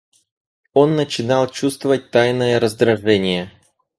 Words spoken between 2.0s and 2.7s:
тайное